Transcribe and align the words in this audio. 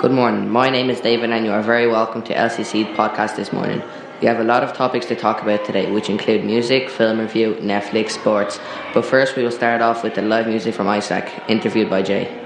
Good 0.00 0.12
morning. 0.12 0.48
My 0.48 0.70
name 0.70 0.88
is 0.88 0.98
David, 0.98 1.30
and 1.30 1.44
you 1.44 1.52
are 1.52 1.60
very 1.60 1.86
welcome 1.86 2.22
to 2.22 2.34
LCC 2.34 2.96
podcast 2.96 3.36
this 3.36 3.52
morning. 3.52 3.82
We 4.22 4.28
have 4.28 4.40
a 4.40 4.44
lot 4.44 4.64
of 4.64 4.72
topics 4.72 5.04
to 5.08 5.14
talk 5.14 5.42
about 5.42 5.66
today, 5.66 5.90
which 5.90 6.08
include 6.08 6.42
music, 6.42 6.88
film 6.88 7.20
review, 7.20 7.56
Netflix, 7.60 8.12
sports. 8.12 8.58
But 8.94 9.04
first, 9.04 9.36
we 9.36 9.42
will 9.42 9.50
start 9.50 9.82
off 9.82 10.02
with 10.02 10.14
the 10.14 10.22
live 10.22 10.46
music 10.46 10.74
from 10.74 10.88
Isaac, 10.88 11.30
interviewed 11.48 11.90
by 11.90 12.00
Jay. 12.00 12.39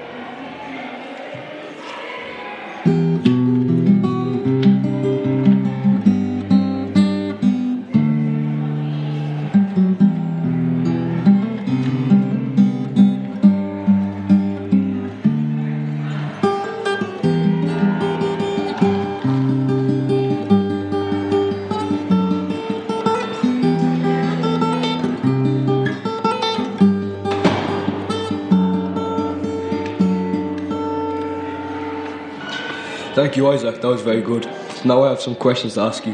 Thank 33.25 33.39
you, 33.39 33.51
Isaac. 33.51 33.81
That 33.81 33.89
was 33.89 34.03
very 34.03 34.21
good. 34.21 34.45
Now 34.85 35.05
I 35.05 35.09
have 35.09 35.19
some 35.19 35.35
questions 35.35 35.75
to 35.75 35.81
ask 35.81 36.05
you. 36.05 36.13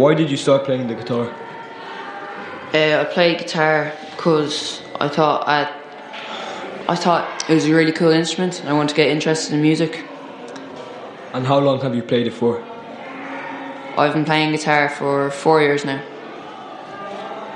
Why 0.00 0.14
did 0.14 0.30
you 0.30 0.36
start 0.36 0.64
playing 0.64 0.86
the 0.86 0.94
guitar? 0.94 1.26
Uh, 2.72 3.00
I 3.00 3.04
played 3.12 3.38
guitar 3.38 3.92
because 4.12 4.80
I 5.00 5.08
thought 5.08 5.48
I, 5.48 5.62
I 6.88 6.94
thought 6.94 7.26
it 7.50 7.54
was 7.54 7.64
a 7.66 7.74
really 7.74 7.90
cool 7.90 8.12
instrument. 8.12 8.60
and 8.60 8.68
I 8.68 8.72
wanted 8.72 8.90
to 8.90 8.94
get 8.94 9.08
interested 9.08 9.52
in 9.52 9.62
music. 9.62 10.06
And 11.32 11.44
how 11.44 11.58
long 11.58 11.80
have 11.80 11.92
you 11.92 12.04
played 12.04 12.28
it 12.28 12.34
for? 12.34 12.62
I've 13.98 14.12
been 14.14 14.24
playing 14.24 14.52
guitar 14.52 14.90
for 14.90 15.28
four 15.32 15.60
years 15.60 15.84
now. 15.84 16.00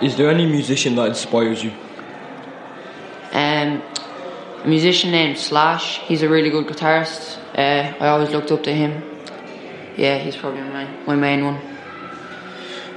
Is 0.03 0.17
there 0.17 0.29
any 0.29 0.45
musician 0.45 0.97
that 0.97 1.11
inspires 1.11 1.63
you? 1.63 1.71
Um, 3.31 3.81
a 4.65 4.67
musician 4.67 5.13
named 5.13 5.39
Slash. 5.39 6.01
He's 6.01 6.23
a 6.23 6.29
really 6.29 6.51
good 6.51 6.67
guitarist. 6.67 7.46
Uh, 7.57 7.95
I 8.01 8.09
always 8.09 8.29
looked 8.31 8.53
up 8.53 8.63
to 8.65 8.75
him. 8.75 9.03
Yeah, 9.97 10.19
he's 10.19 10.37
probably 10.37 10.61
my 10.61 10.87
my 11.07 11.17
main 11.17 11.43
one. 11.43 11.59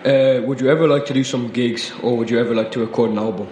Uh, 0.05 0.41
would 0.45 0.59
you 0.59 0.69
ever 0.69 0.85
like 0.85 1.05
to 1.05 1.13
do 1.13 1.23
some 1.23 1.47
gigs, 1.47 1.93
or 2.03 2.17
would 2.17 2.29
you 2.29 2.39
ever 2.39 2.53
like 2.53 2.71
to 2.73 2.79
record 2.81 3.11
an 3.11 3.19
album? 3.19 3.47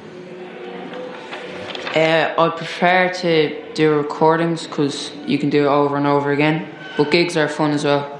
Uh, 1.95 2.33
I 2.37 2.49
prefer 2.49 3.09
to 3.21 3.73
do 3.73 3.95
recordings 3.95 4.67
because 4.67 5.11
you 5.25 5.37
can 5.39 5.49
do 5.49 5.63
it 5.63 5.69
over 5.69 5.95
and 5.95 6.05
over 6.05 6.31
again. 6.31 6.67
But 6.97 7.09
gigs 7.09 7.37
are 7.37 7.47
fun 7.47 7.71
as 7.71 7.85
well. 7.85 8.19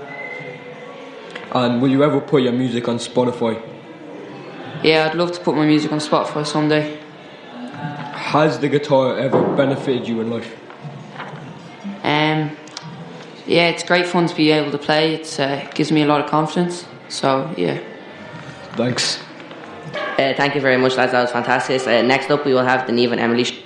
And 1.52 1.81
will 1.81 1.91
you 1.91 2.03
ever 2.03 2.21
put 2.21 2.41
your 2.41 2.53
music 2.53 2.88
on 2.88 2.99
Spotify? 2.99 3.61
Yeah, 4.81 5.08
I'd 5.09 5.15
love 5.15 5.33
to 5.33 5.41
put 5.41 5.55
my 5.55 5.65
music 5.65 5.91
on 5.91 5.99
Spotify 5.99 6.45
someday. 6.45 6.97
Has 8.13 8.59
the 8.59 8.69
guitar 8.69 9.17
ever 9.17 9.41
benefited 9.55 10.08
you 10.08 10.21
in 10.21 10.30
life? 10.30 10.55
Yeah, 13.47 13.69
it's 13.69 13.83
great 13.83 14.05
fun 14.05 14.27
to 14.27 14.35
be 14.35 14.51
able 14.51 14.71
to 14.71 14.77
play. 14.77 15.15
It 15.15 15.39
uh, 15.39 15.69
gives 15.71 15.89
me 15.89 16.01
a 16.01 16.05
lot 16.05 16.19
of 16.19 16.29
confidence. 16.29 16.85
So 17.07 17.49
yeah. 17.55 17.79
Thanks. 18.73 19.19
Uh, 19.93 20.33
thank 20.35 20.53
you 20.53 20.59
very 20.59 20.75
much, 20.77 20.97
lads. 20.97 21.13
That 21.13 21.21
was 21.21 21.31
fantastic. 21.31 21.87
Uh, 21.87 22.01
next 22.01 22.29
up, 22.29 22.45
we 22.45 22.53
will 22.53 22.65
have 22.65 22.85
the 22.85 22.91
Neve 22.91 23.13
and 23.13 23.21
Emily. 23.21 23.45
Sh- 23.45 23.63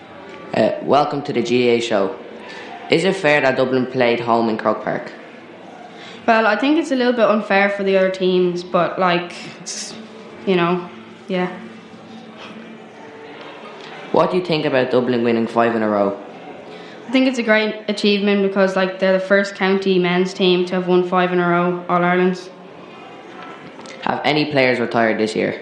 uh, 0.53 0.73
welcome 0.83 1.23
to 1.23 1.33
the 1.33 1.41
GAA 1.41 1.81
show. 1.81 2.15
Is 2.91 3.05
it 3.05 3.15
fair 3.15 3.41
that 3.41 3.57
Dublin 3.57 3.87
played 3.87 4.19
home 4.19 4.49
in 4.49 4.57
Croke 4.57 4.83
Park? 4.83 5.11
Well, 6.27 6.45
I 6.45 6.55
think 6.57 6.77
it's 6.77 6.91
a 6.91 6.95
little 6.95 7.13
bit 7.13 7.25
unfair 7.25 7.69
for 7.69 7.83
the 7.83 7.97
other 7.97 8.11
teams, 8.11 8.63
but 8.63 8.99
like, 8.99 9.33
it's, 9.61 9.95
you 10.45 10.55
know, 10.55 10.89
yeah. 11.27 11.47
What 14.11 14.29
do 14.29 14.37
you 14.37 14.45
think 14.45 14.65
about 14.65 14.91
Dublin 14.91 15.23
winning 15.23 15.47
five 15.47 15.75
in 15.75 15.81
a 15.81 15.89
row? 15.89 16.21
I 17.11 17.13
think 17.13 17.27
it's 17.27 17.39
a 17.39 17.43
great 17.43 17.75
achievement 17.89 18.41
because 18.41 18.77
like 18.77 18.99
they're 18.99 19.11
the 19.11 19.19
first 19.19 19.55
county 19.55 19.99
men's 19.99 20.33
team 20.33 20.65
to 20.67 20.75
have 20.75 20.87
won 20.87 21.05
five 21.05 21.33
in 21.33 21.41
a 21.41 21.49
row 21.49 21.85
All 21.89 22.01
Irelands. 22.01 22.49
Have 24.03 24.21
any 24.23 24.49
players 24.49 24.79
retired 24.79 25.19
this 25.19 25.35
year? 25.35 25.61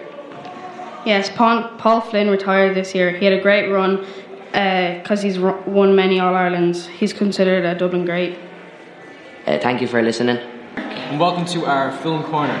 Yes, 1.04 1.28
Paul, 1.28 1.68
Paul 1.76 2.02
Flynn 2.02 2.30
retired 2.30 2.76
this 2.76 2.94
year. 2.94 3.10
He 3.10 3.24
had 3.24 3.34
a 3.34 3.40
great 3.40 3.68
run 3.68 4.06
because 4.52 5.22
he's 5.22 5.40
won 5.40 5.96
many 5.96 6.20
All 6.20 6.36
Irelands. 6.36 6.86
He's 6.86 7.12
considered 7.12 7.64
a 7.64 7.74
Dublin 7.74 8.04
great. 8.04 8.38
Uh, 9.44 9.58
thank 9.58 9.80
you 9.80 9.88
for 9.88 10.02
listening. 10.02 10.36
and 10.76 11.18
welcome 11.18 11.44
to 11.46 11.66
our 11.66 11.90
film 11.96 12.22
corner. 12.22 12.60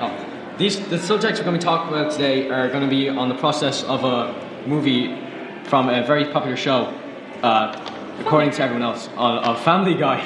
Oh, 0.00 0.54
these 0.56 0.78
the 0.86 1.00
subjects 1.00 1.40
we're 1.40 1.46
going 1.46 1.58
to 1.58 1.66
be 1.66 1.68
talking 1.68 1.92
about 1.92 2.12
today 2.12 2.48
are 2.48 2.68
going 2.68 2.84
to 2.84 2.88
be 2.88 3.08
on 3.08 3.28
the 3.28 3.34
process 3.34 3.82
of 3.82 4.04
a 4.04 4.68
movie 4.68 5.20
from 5.64 5.88
a 5.88 6.06
very 6.06 6.26
popular 6.26 6.56
show, 6.56 6.96
uh, 7.46 8.18
according 8.20 8.50
to 8.50 8.62
everyone 8.62 8.82
else, 8.82 9.08
on 9.16 9.32
a 9.44 9.56
Family 9.58 9.94
Guy. 9.94 10.18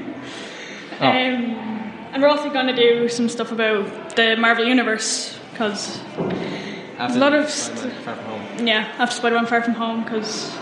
Oh. 1.02 1.06
Um, 1.06 1.14
and 2.12 2.20
we're 2.20 2.28
also 2.28 2.50
going 2.50 2.66
to 2.66 2.76
do 2.76 3.08
some 3.08 3.30
stuff 3.30 3.52
about 3.52 4.14
the 4.16 4.36
Marvel 4.36 4.66
Universe 4.66 5.38
because 5.50 5.98
After 6.98 7.16
a 7.16 7.20
lot 7.20 7.32
of 7.32 7.48
st- 7.48 7.90
Far 8.04 8.14
From 8.16 8.24
Home. 8.26 8.66
yeah 8.66 8.92
after 8.98 9.16
Spider-Man 9.16 9.46
Far 9.46 9.62
From 9.62 9.72
Home 9.84 10.04
because 10.04 10.54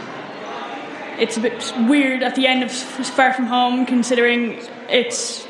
it's 1.19 1.36
a 1.36 1.41
bit 1.41 1.74
weird 1.88 2.22
at 2.22 2.36
the 2.36 2.46
end 2.46 2.62
of 2.62 2.70
Far 2.70 3.32
From 3.32 3.46
Home 3.46 3.84
considering 3.84 4.60
it's 4.88 5.44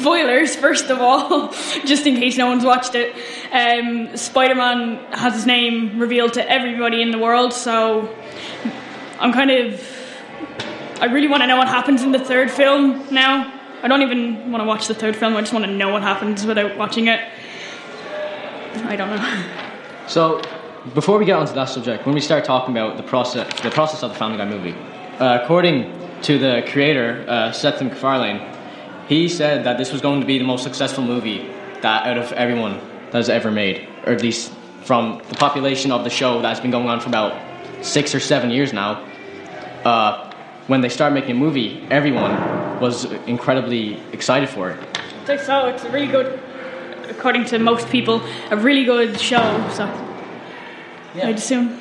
spoilers 0.00 0.56
first 0.56 0.90
of 0.90 1.00
all 1.00 1.48
just 1.84 2.06
in 2.06 2.16
case 2.16 2.36
no 2.36 2.46
one's 2.46 2.64
watched 2.64 2.94
it 2.94 3.14
um, 3.52 4.16
Spider-Man 4.16 4.96
has 5.12 5.34
his 5.34 5.46
name 5.46 5.98
revealed 5.98 6.34
to 6.34 6.50
everybody 6.50 7.02
in 7.02 7.10
the 7.10 7.18
world 7.18 7.52
so 7.52 8.14
I'm 9.18 9.32
kind 9.32 9.50
of 9.50 9.80
I 11.00 11.06
really 11.06 11.28
want 11.28 11.42
to 11.42 11.46
know 11.46 11.56
what 11.56 11.68
happens 11.68 12.02
in 12.02 12.12
the 12.12 12.18
third 12.18 12.50
film 12.50 13.06
now. 13.10 13.58
I 13.82 13.88
don't 13.88 14.02
even 14.02 14.52
want 14.52 14.62
to 14.62 14.68
watch 14.68 14.86
the 14.86 14.94
third 14.94 15.16
film. 15.16 15.34
I 15.34 15.40
just 15.40 15.54
want 15.54 15.64
to 15.64 15.70
know 15.70 15.88
what 15.88 16.02
happens 16.02 16.44
without 16.44 16.76
watching 16.76 17.08
it. 17.08 17.20
I 18.84 18.96
don't 18.96 19.08
know. 19.08 19.46
So, 20.06 20.42
before 20.92 21.18
we 21.18 21.24
get 21.24 21.36
onto 21.36 21.54
that 21.54 21.66
subject, 21.66 22.04
when 22.04 22.16
we 22.16 22.20
start 22.20 22.44
talking 22.44 22.76
about 22.76 22.96
the 22.96 23.04
process, 23.04 23.46
the 23.60 23.70
process 23.70 24.02
of 24.02 24.10
the 24.10 24.18
Family 24.18 24.38
Guy 24.38 24.44
movie, 24.44 24.74
uh, 25.20 25.38
according 25.40 25.84
to 26.22 26.36
the 26.36 26.64
creator 26.66 27.24
uh, 27.28 27.52
Seth 27.52 27.80
MacFarlane, 27.80 28.40
he 29.10 29.28
said 29.28 29.64
that 29.64 29.76
this 29.76 29.90
was 29.90 30.00
going 30.00 30.20
to 30.20 30.26
be 30.26 30.38
the 30.38 30.44
most 30.44 30.62
successful 30.62 31.02
movie 31.02 31.50
that 31.82 32.06
out 32.06 32.16
of 32.16 32.30
everyone 32.34 32.78
that 33.06 33.14
has 33.14 33.28
ever 33.28 33.50
made, 33.50 33.88
or 34.06 34.12
at 34.12 34.22
least 34.22 34.52
from 34.84 35.20
the 35.28 35.34
population 35.34 35.90
of 35.90 36.04
the 36.04 36.10
show 36.10 36.40
that 36.40 36.48
has 36.48 36.60
been 36.60 36.70
going 36.70 36.88
on 36.88 37.00
for 37.00 37.08
about 37.08 37.34
six 37.84 38.14
or 38.14 38.20
seven 38.20 38.50
years 38.50 38.72
now. 38.72 39.04
Uh, 39.84 40.32
when 40.68 40.80
they 40.80 40.88
start 40.88 41.12
making 41.12 41.32
a 41.32 41.34
movie, 41.34 41.84
everyone 41.90 42.78
was 42.78 43.06
incredibly 43.26 43.94
excited 44.12 44.48
for 44.48 44.70
it. 44.70 44.78
So, 45.26 45.36
so 45.38 45.66
it's 45.66 45.82
a 45.82 45.90
really 45.90 46.06
good, 46.06 46.38
according 47.08 47.46
to 47.46 47.58
most 47.58 47.88
people, 47.88 48.22
a 48.52 48.56
really 48.56 48.84
good 48.84 49.18
show. 49.18 49.42
So 49.72 49.86
I'd 51.16 51.34
assume 51.34 51.80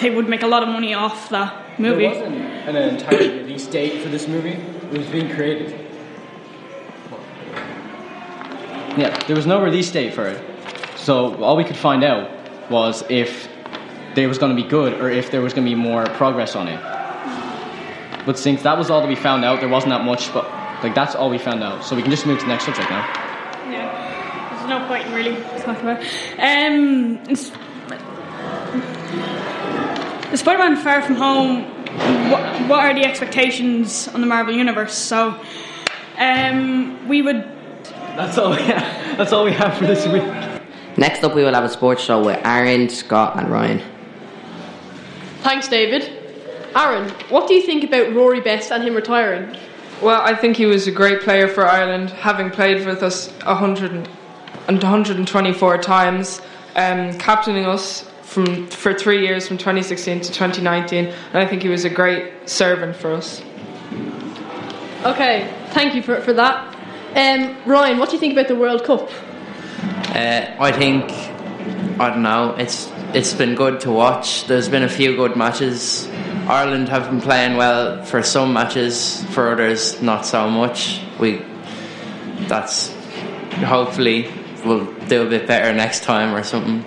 they 0.00 0.10
would 0.10 0.28
make 0.28 0.42
a 0.42 0.46
lot 0.46 0.62
of 0.62 0.68
money 0.68 0.94
off 0.94 1.28
that 1.30 1.80
movie. 1.80 2.04
There 2.04 2.14
wasn't 2.14 2.36
an 2.68 2.76
entire 2.76 3.18
release 3.18 3.66
date 3.66 4.00
for 4.00 4.10
this 4.10 4.28
movie. 4.28 4.50
It 4.92 4.98
was 4.98 5.08
being 5.08 5.28
created. 5.34 5.91
Yeah, 8.96 9.16
there 9.26 9.36
was 9.36 9.46
no 9.46 9.62
release 9.62 9.90
date 9.90 10.12
for 10.12 10.26
it. 10.28 10.42
So 10.96 11.42
all 11.42 11.56
we 11.56 11.64
could 11.64 11.76
find 11.76 12.04
out 12.04 12.30
was 12.70 13.02
if 13.08 13.48
there 14.14 14.28
was 14.28 14.38
going 14.38 14.54
to 14.54 14.62
be 14.62 14.68
good 14.68 15.00
or 15.00 15.08
if 15.08 15.30
there 15.30 15.40
was 15.40 15.54
going 15.54 15.66
to 15.66 15.70
be 15.70 15.74
more 15.74 16.04
progress 16.04 16.54
on 16.54 16.68
it. 16.68 16.80
But 18.26 18.38
since 18.38 18.62
that 18.62 18.76
was 18.76 18.90
all 18.90 19.00
that 19.00 19.08
we 19.08 19.16
found 19.16 19.44
out, 19.44 19.60
there 19.60 19.68
wasn't 19.68 19.90
that 19.90 20.04
much. 20.04 20.32
But 20.32 20.44
like 20.82 20.94
that's 20.94 21.14
all 21.14 21.30
we 21.30 21.38
found 21.38 21.62
out. 21.62 21.84
So 21.84 21.96
we 21.96 22.02
can 22.02 22.10
just 22.10 22.26
move 22.26 22.38
to 22.38 22.44
the 22.44 22.50
next 22.50 22.66
subject 22.66 22.88
now. 22.90 23.06
Yeah, 23.70 24.56
there's 24.56 24.68
no 24.68 24.86
point 24.86 25.06
in 25.06 25.14
really 25.14 25.42
talking 25.62 25.88
about. 25.88 26.02
Um, 26.38 27.24
Spider-Man 30.36 30.76
Far 30.76 31.02
From 31.02 31.16
Home. 31.16 31.64
What, 32.30 32.68
what 32.68 32.80
are 32.80 32.94
the 32.94 33.04
expectations 33.04 34.08
on 34.08 34.20
the 34.20 34.26
Marvel 34.26 34.54
Universe? 34.54 34.94
So, 34.94 35.38
um, 36.16 37.06
we 37.08 37.20
would 37.20 37.51
That's 38.16 38.38
all. 38.38 38.50
We 38.50 38.62
have. 38.62 39.16
That's 39.16 39.32
all 39.32 39.44
we 39.44 39.52
have 39.52 39.76
for 39.76 39.86
this 39.86 40.06
week. 40.06 40.22
Next 40.96 41.24
up, 41.24 41.34
we 41.34 41.42
will 41.42 41.54
have 41.54 41.64
a 41.64 41.68
sports 41.68 42.02
show 42.02 42.22
with 42.22 42.38
Aaron, 42.44 42.88
Scott, 42.88 43.38
and 43.38 43.50
Ryan. 43.50 43.82
Thanks, 45.42 45.68
David. 45.68 46.18
Aaron, 46.76 47.08
what 47.28 47.48
do 47.48 47.54
you 47.54 47.62
think 47.62 47.84
about 47.84 48.14
Rory 48.14 48.40
Best 48.40 48.70
and 48.70 48.82
him 48.82 48.94
retiring? 48.94 49.56
Well, 50.02 50.20
I 50.22 50.34
think 50.34 50.56
he 50.56 50.66
was 50.66 50.86
a 50.86 50.90
great 50.90 51.20
player 51.20 51.48
for 51.48 51.66
Ireland, 51.66 52.10
having 52.10 52.50
played 52.50 52.84
with 52.86 53.02
us 53.02 53.30
100 53.44 54.08
and 54.68 54.82
124 54.82 55.78
times, 55.78 56.40
um, 56.76 57.16
captaining 57.18 57.66
us 57.66 58.08
from 58.22 58.66
for 58.68 58.94
three 58.94 59.26
years, 59.26 59.46
from 59.46 59.58
2016 59.58 60.20
to 60.20 60.32
2019, 60.32 61.06
and 61.06 61.14
I 61.34 61.46
think 61.46 61.62
he 61.62 61.68
was 61.68 61.84
a 61.84 61.90
great 61.90 62.48
servant 62.48 62.96
for 62.96 63.12
us. 63.12 63.42
Okay, 65.04 65.52
thank 65.70 65.94
you 65.94 66.02
for, 66.02 66.20
for 66.20 66.32
that. 66.32 66.71
Um, 67.14 67.56
Ryan, 67.66 67.98
what 67.98 68.08
do 68.08 68.16
you 68.16 68.20
think 68.20 68.32
about 68.32 68.48
the 68.48 68.56
World 68.56 68.84
Cup? 68.84 69.10
Uh, 70.14 70.46
I 70.58 70.72
think 70.72 71.10
I 72.00 72.10
don't 72.10 72.22
know. 72.22 72.54
It's 72.58 72.90
it's 73.12 73.34
been 73.34 73.54
good 73.54 73.80
to 73.80 73.90
watch. 73.90 74.46
There's 74.46 74.68
been 74.68 74.82
a 74.82 74.88
few 74.88 75.14
good 75.16 75.36
matches. 75.36 76.08
Ireland 76.48 76.88
have 76.88 77.10
been 77.10 77.20
playing 77.20 77.56
well 77.56 78.02
for 78.04 78.22
some 78.22 78.52
matches, 78.52 79.24
for 79.26 79.52
others 79.52 80.00
not 80.00 80.24
so 80.24 80.48
much. 80.48 81.00
We 81.20 81.42
that's 82.48 82.88
hopefully 83.64 84.32
we'll 84.64 84.86
do 85.06 85.26
a 85.26 85.28
bit 85.28 85.46
better 85.46 85.72
next 85.72 86.02
time 86.02 86.34
or 86.34 86.42
something. 86.42 86.82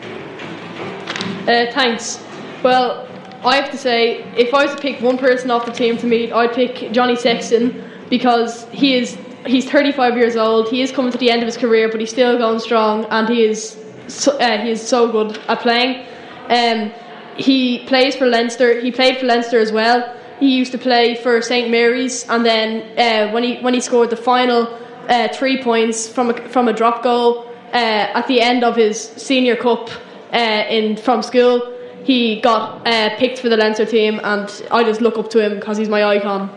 Uh, 1.47 1.71
thanks. 1.71 2.23
Well, 2.63 3.07
I 3.43 3.57
have 3.57 3.69
to 3.69 3.77
say, 3.77 4.23
if 4.35 4.53
I 4.55 4.65
was 4.65 4.75
to 4.75 4.81
pick 4.81 5.01
one 5.01 5.19
person 5.19 5.51
off 5.51 5.65
the 5.67 5.71
team 5.71 5.97
to 5.97 6.07
meet, 6.07 6.31
I'd 6.31 6.53
pick 6.53 6.91
Johnny 6.91 7.15
Sexton 7.15 7.83
because 8.09 8.65
he 8.71 8.95
is 8.95 9.17
he's 9.45 9.69
35 9.69 10.17
years 10.17 10.35
old. 10.35 10.69
He 10.69 10.81
is 10.81 10.91
coming 10.91 11.11
to 11.11 11.17
the 11.17 11.29
end 11.29 11.41
of 11.41 11.47
his 11.47 11.57
career, 11.57 11.89
but 11.89 11.99
he's 11.99 12.09
still 12.09 12.37
going 12.37 12.59
strong, 12.59 13.05
and 13.05 13.27
he 13.27 13.43
is 13.43 13.77
so, 14.07 14.37
uh, 14.37 14.61
he 14.61 14.71
is 14.71 14.85
so 14.85 15.11
good 15.11 15.37
at 15.47 15.59
playing. 15.61 16.05
Um, 16.49 16.91
he 17.37 17.85
plays 17.85 18.15
for 18.15 18.27
Leinster. 18.27 18.79
He 18.79 18.91
played 18.91 19.17
for 19.17 19.25
Leinster 19.25 19.59
as 19.59 19.71
well. 19.71 20.15
He 20.39 20.55
used 20.55 20.71
to 20.73 20.77
play 20.77 21.15
for 21.15 21.41
St 21.41 21.69
Mary's, 21.69 22.27
and 22.29 22.45
then 22.45 22.97
uh, 22.97 23.31
when 23.31 23.43
he 23.43 23.57
when 23.57 23.73
he 23.73 23.81
scored 23.81 24.09
the 24.09 24.17
final 24.17 24.67
uh, 25.07 25.29
three 25.33 25.61
points 25.61 26.07
from 26.07 26.29
a, 26.29 26.49
from 26.49 26.67
a 26.67 26.73
drop 26.73 27.03
goal 27.03 27.45
uh, 27.73 28.19
at 28.19 28.27
the 28.27 28.41
end 28.41 28.63
of 28.63 28.75
his 28.75 28.99
senior 28.99 29.55
cup 29.55 29.89
uh, 30.33 30.65
in 30.69 30.97
from 30.97 31.21
school, 31.21 31.73
he 32.03 32.41
got 32.41 32.85
uh, 32.87 33.15
picked 33.17 33.39
for 33.39 33.49
the 33.49 33.57
Leinster 33.57 33.85
team, 33.85 34.19
and 34.23 34.63
I 34.71 34.83
just 34.83 35.01
look 35.01 35.17
up 35.17 35.29
to 35.31 35.43
him 35.43 35.55
because 35.55 35.77
he's 35.77 35.89
my 35.89 36.03
icon. 36.03 36.49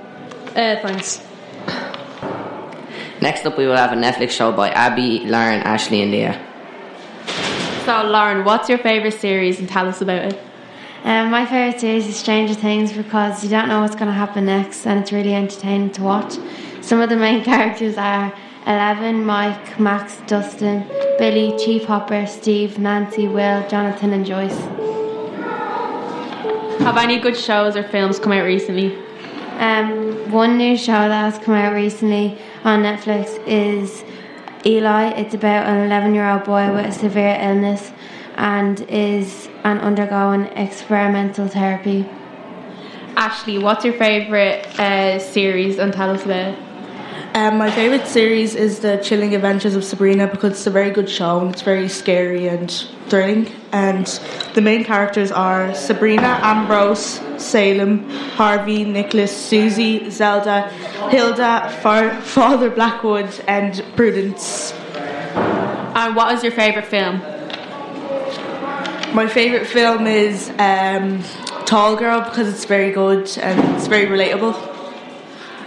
Thanks. 0.55 1.28
Next 3.21 3.45
up, 3.47 3.59
we 3.59 3.67
will 3.67 3.77
have 3.77 3.93
a 3.93 3.97
Netflix 3.97 4.31
show 4.31 4.53
by 4.53 4.71
Abby, 4.71 5.21
Lauren, 5.21 5.61
Ashley, 5.63 6.03
and 6.03 6.13
Leah. 6.13 6.45
So, 7.85 8.03
Lauren, 8.05 8.45
what's 8.45 8.69
your 8.69 8.79
favourite 8.79 9.15
series 9.15 9.59
and 9.59 9.69
tell 9.69 9.89
us 9.89 10.01
about 10.01 10.33
it? 10.33 10.41
Um, 11.05 11.31
my 11.31 11.45
favourite 11.45 11.81
series 11.81 12.07
is 12.07 12.17
Stranger 12.17 12.55
Things 12.55 12.93
because 12.93 13.43
you 13.43 13.51
don't 13.51 13.69
know 13.69 13.81
what's 13.81 13.95
going 13.95 14.07
to 14.07 14.13
happen 14.13 14.47
next 14.47 14.87
and 14.87 15.01
it's 15.01 15.11
really 15.11 15.35
entertaining 15.35 15.91
to 15.93 16.03
watch. 16.03 16.37
Some 16.81 17.01
of 17.01 17.09
the 17.09 17.17
main 17.17 17.43
characters 17.53 17.97
are 17.97 18.33
Eleven, 18.67 19.25
Mike, 19.25 19.81
Max, 19.81 20.19
Dustin, 20.27 20.87
Billy, 21.19 21.57
Chief 21.59 21.85
Hopper, 21.85 22.27
Steve, 22.27 22.79
Nancy, 22.79 23.27
Will, 23.27 23.67
Jonathan, 23.69 24.13
and 24.13 24.27
Joyce. 24.27 24.59
Have 26.81 26.99
any 26.99 27.19
good 27.19 27.37
shows 27.37 27.75
or 27.77 27.83
films 27.83 28.19
come 28.19 28.33
out 28.33 28.45
recently? 28.45 29.08
Um, 29.59 30.31
one 30.31 30.57
new 30.57 30.77
show 30.77 30.93
that 30.93 31.33
has 31.33 31.45
come 31.45 31.55
out 31.55 31.75
recently 31.75 32.39
on 32.63 32.85
Netflix 32.85 33.45
is 33.45 34.05
Eli. 34.65 35.09
It's 35.19 35.35
about 35.35 35.67
an 35.67 35.85
11 35.87 36.15
year 36.15 36.31
old 36.31 36.45
boy 36.45 36.73
with 36.73 36.87
a 36.87 36.93
severe 36.93 37.37
illness 37.41 37.91
and 38.37 38.81
is 38.83 39.49
undergoing 39.65 40.45
experimental 40.57 41.49
therapy. 41.49 42.09
Ashley, 43.17 43.59
what's 43.59 43.85
your 43.85 43.95
favourite 43.95 44.65
uh, 44.79 45.19
series 45.19 45.81
and 45.81 45.93
tell 45.93 46.11
us 46.11 46.25
about 46.25 46.55
it? 46.55 46.68
Um, 47.39 47.57
my 47.57 47.71
favourite 47.71 48.09
series 48.09 48.57
is 48.57 48.81
The 48.81 48.97
Chilling 48.97 49.33
Adventures 49.33 49.77
of 49.77 49.85
Sabrina 49.85 50.27
because 50.27 50.55
it's 50.55 50.67
a 50.67 50.73
very 50.73 50.91
good 50.91 51.09
show 51.09 51.39
and 51.39 51.53
it's 51.53 51.63
very 51.63 51.89
scary 51.89 52.49
and 52.49 52.69
thrilling. 53.07 53.47
And 53.71 54.09
the 54.55 54.61
main 54.61 54.83
characters 54.83 55.31
are 55.31 55.73
Sabrina, 55.73 56.41
Ambrose, 56.43 57.21
Salem, 57.41 58.11
Harvey, 58.11 58.83
Nicholas, 58.83 59.31
Susie, 59.31 60.11
Zelda, 60.11 60.63
Hilda, 61.11 61.79
Far- 61.81 62.21
Father 62.23 62.71
Blackwood, 62.71 63.33
and 63.47 63.85
Prudence. 63.95 64.73
And 65.95 66.17
what 66.17 66.35
is 66.35 66.43
your 66.43 66.51
favourite 66.51 66.89
film? 66.89 67.21
My 69.15 69.29
favourite 69.29 69.69
film 69.69 70.09
is 70.09 70.51
um, 70.59 71.23
Tall 71.67 71.95
Girl 71.95 72.21
because 72.21 72.49
it's 72.49 72.65
very 72.65 72.91
good 72.91 73.31
and 73.39 73.77
it's 73.77 73.87
very 73.87 74.07
relatable. 74.07 74.68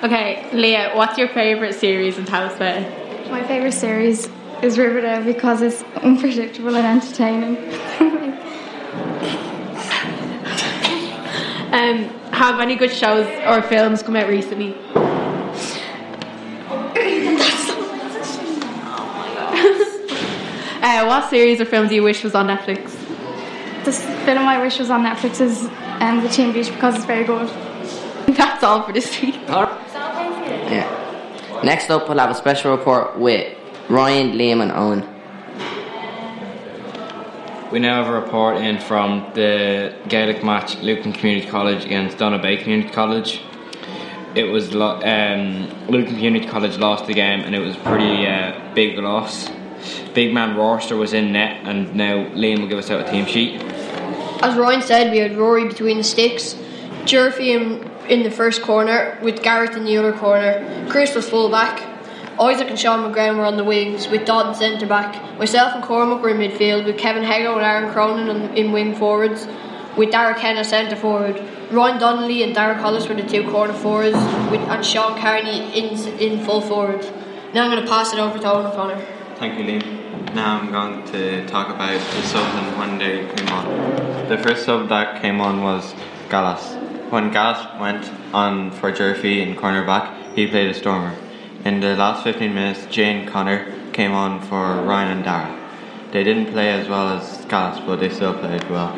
Okay, 0.03 0.50
Leah, 0.51 0.94
what's 0.95 1.15
your 1.19 1.27
favourite 1.27 1.75
series 1.75 2.18
us 2.18 2.56
about 2.56 2.81
it? 2.81 3.30
My 3.30 3.45
favourite 3.45 3.75
series 3.75 4.27
is 4.63 4.80
Riverdale 4.80 5.24
because 5.24 5.62
it's 5.62 5.83
unpredictable 6.01 6.75
and 6.75 6.88
entertaining. 7.01 7.57
Um, 11.71 12.03
have 12.33 12.59
any 12.59 12.75
good 12.75 12.92
shows 12.92 13.25
or 13.48 13.62
films 13.62 14.03
come 14.03 14.18
out 14.18 14.27
recently? 14.27 14.75
Oh. 14.94 15.18
Uh, 20.81 21.06
what 21.06 21.30
series 21.30 21.62
or 21.62 21.65
films 21.65 21.89
do 21.89 21.95
you 21.95 22.03
wish 22.03 22.24
was 22.24 22.33
on 22.36 22.48
Netflix? 22.48 22.92
The 23.86 23.92
film 24.25 24.39
I 24.39 24.59
wish 24.59 24.80
was 24.80 24.89
on 24.89 25.03
Netflix 25.06 25.39
is 25.39 25.63
um, 26.01 26.21
The 26.24 26.30
Teen 26.30 26.51
Beach 26.51 26.71
because 26.71 26.95
it's 26.95 27.06
very 27.06 27.24
good. 27.24 27.50
That's 28.38 28.63
all 28.63 28.83
for 28.83 28.94
this 28.94 29.22
week. 29.22 29.36
Yeah. 29.48 30.98
Next 31.63 31.89
up, 31.89 32.07
we'll 32.07 32.18
have 32.19 32.31
a 32.31 32.36
special 32.36 32.75
report 32.75 33.18
with 33.19 33.57
Ryan, 33.89 34.33
Liam, 34.33 34.62
and 34.62 34.72
Owen. 34.72 35.07
We 37.72 37.80
now 37.80 38.04
have 38.04 38.13
a 38.13 38.19
report 38.19 38.57
in 38.57 38.80
from 38.80 39.31
the 39.33 39.95
Gaelic 40.10 40.44
match 40.44 40.78
Lucan 40.80 41.13
Community 41.13 41.48
College 41.48 41.86
against 41.86 42.18
Donabate 42.18 42.62
Community 42.63 42.89
College. 42.89 43.42
It 44.36 44.45
was 44.45 44.74
lo- 44.74 45.00
um, 45.01 45.69
Lucan 45.88 46.16
Community 46.16 46.48
College 46.48 46.77
lost 46.77 47.06
the 47.06 47.13
game 47.13 47.42
and 47.42 47.56
it 47.56 47.60
was 47.60 47.75
a 47.75 47.80
pretty 47.80 48.25
uh, 48.27 48.74
big 48.74 48.98
loss. 48.98 49.50
Big 50.13 50.34
man 50.34 50.57
Roster 50.57 50.98
was 50.98 51.13
in 51.13 51.31
net 51.31 51.66
and 51.66 51.95
now 51.95 52.25
Liam 52.34 52.60
will 52.60 52.68
give 52.68 52.80
us 52.80 52.89
out 52.89 53.07
a 53.07 53.12
team 53.12 53.25
sheet. 53.25 53.62
As 54.42 54.57
Ryan 54.57 54.81
said, 54.81 55.12
we 55.12 55.19
had 55.19 55.38
Rory 55.38 55.68
between 55.68 55.98
the 55.98 56.04
sticks, 56.04 56.56
Jerfy 57.04 57.56
in, 57.56 57.89
in 58.07 58.24
the 58.24 58.31
first 58.31 58.62
corner, 58.62 59.18
with 59.21 59.42
Garrett 59.42 59.75
in 59.75 59.86
the 59.86 59.98
other 59.98 60.13
corner. 60.13 60.88
Chris 60.89 61.15
was 61.15 61.30
full 61.30 61.50
back. 61.50 61.88
Isaac 62.39 62.69
and 62.69 62.80
Sean 62.80 63.12
McGrain 63.12 63.38
were 63.38 63.45
on 63.45 63.57
the 63.57 63.63
wings, 63.63 64.07
with 64.07 64.25
Dodd 64.25 64.56
centre 64.56 64.88
back. 64.88 65.38
Myself 65.38 65.75
and 65.75 65.83
Cormac 65.83 66.21
were 66.21 66.30
in 66.30 66.38
midfield, 66.38 66.86
with 66.86 66.98
Kevin 66.98 67.24
Hego 67.24 67.56
and 67.56 67.65
Aaron 67.65 67.92
Cronin 67.92 68.30
on, 68.30 68.57
in 68.57 68.71
wing 68.71 68.95
forwards, 68.95 69.48
with 69.98 70.12
Derek 70.12 70.38
Henna 70.38 70.63
centre 70.63 70.95
forward. 70.95 71.42
Ryan 71.69 72.00
Donnelly 72.00 72.44
and 72.44 72.56
Derek 72.56 72.80
Hollis 72.80 73.07
were 73.07 73.15
the 73.15 73.27
two 73.27 73.50
corner 73.51 73.74
forwards, 73.74 74.15
with, 74.50 74.62
and 74.62 74.86
Sean 74.86 75.20
Carney 75.20 75.77
in, 75.77 75.98
in 76.20 76.46
full 76.46 76.62
forward. 76.62 77.01
Now 77.53 77.65
I'm 77.65 77.72
going 77.72 77.84
to 77.84 77.89
pass 77.89 78.13
it 78.13 78.20
over 78.20 78.39
to 78.39 78.51
Owen 78.51 78.65
O'Connor. 78.67 79.05
Thank 79.36 79.60
you, 79.60 79.65
Liam. 79.65 80.34
Now 80.34 80.60
I'm 80.60 80.72
going 80.72 81.05
to 81.12 81.46
talk 81.48 81.70
about 81.70 82.00
the 82.00 82.22
subs 82.24 82.55
and 82.55 82.79
when 82.79 82.98
they 82.98 83.25
came 83.36 83.50
on. 83.50 84.29
The 84.29 84.38
first 84.38 84.65
sub 84.65 84.88
that 84.89 85.22
came 85.22 85.41
on 85.41 85.62
was 85.62 85.93
Gallas. 86.29 86.81
When 87.12 87.30
Gallas 87.30 87.68
went 87.77 88.10
on 88.34 88.72
for 88.72 88.89
Jerfy 88.89 89.46
in 89.46 89.58
cornerback, 89.58 90.34
he 90.34 90.48
played 90.48 90.70
a 90.70 90.74
stormer. 90.74 91.13
In 91.65 91.82
the 91.82 91.98
last 91.98 92.24
15 92.24 92.53
minutes, 92.53 92.86
Jane 92.86 93.27
Connor 93.27 93.70
came 93.91 94.13
on 94.13 94.41
for 94.44 94.82
Ryan 94.82 95.18
and 95.18 95.25
Dara. 95.25 96.10
They 96.13 96.24
didn't 96.24 96.53
play 96.53 96.70
as 96.70 96.88
well 96.88 97.10
as 97.10 97.44
Gallas, 97.48 97.82
but 97.86 97.98
they 97.98 98.08
still 98.08 98.34
played 98.34 98.63
well. 98.70 98.94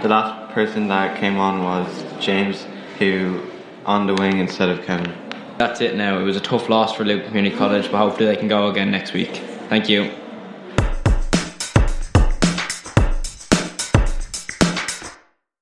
The 0.00 0.08
last 0.08 0.54
person 0.54 0.88
that 0.88 1.20
came 1.20 1.36
on 1.36 1.62
was 1.62 2.06
James, 2.20 2.66
who 2.98 3.42
on 3.84 4.06
the 4.06 4.14
wing 4.14 4.38
instead 4.38 4.70
of 4.70 4.86
Kevin. 4.86 5.12
That's 5.58 5.82
it 5.82 5.94
now. 5.94 6.18
It 6.18 6.22
was 6.22 6.38
a 6.38 6.40
tough 6.40 6.70
loss 6.70 6.94
for 6.94 7.04
Lucan 7.04 7.26
Community 7.26 7.54
College, 7.54 7.92
but 7.92 7.98
hopefully 7.98 8.24
they 8.24 8.36
can 8.36 8.48
go 8.48 8.68
again 8.68 8.90
next 8.90 9.12
week. 9.12 9.42
Thank 9.68 9.90
you. 9.90 10.10